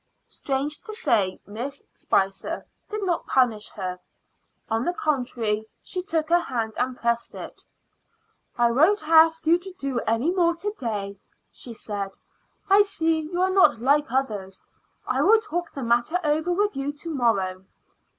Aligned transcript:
Strange 0.27 0.81
to 0.81 0.95
say, 0.95 1.39
Miss 1.45 1.83
Spicer 1.93 2.65
did 2.89 3.03
not 3.03 3.27
punish 3.27 3.67
her. 3.69 3.99
On 4.67 4.83
the 4.83 4.95
contrary, 4.95 5.67
she 5.83 6.01
took 6.01 6.29
her 6.29 6.39
hand 6.39 6.73
and 6.77 6.97
pressed 6.97 7.35
it. 7.35 7.61
"I 8.57 8.71
won't 8.71 9.07
ask 9.07 9.45
you 9.45 9.59
to 9.59 9.71
do 9.73 9.99
any 10.07 10.31
more 10.31 10.55
to 10.55 10.71
day," 10.79 11.19
she 11.51 11.75
said. 11.75 12.13
"I 12.67 12.81
see 12.81 13.19
you 13.19 13.39
are 13.43 13.51
not 13.51 13.77
like 13.79 14.11
others. 14.11 14.63
I 15.05 15.21
will 15.21 15.39
talk 15.39 15.69
the 15.71 15.83
matter 15.83 16.17
over 16.23 16.51
with 16.51 16.75
you 16.75 16.91
to 16.93 17.09
morrow." 17.13 17.65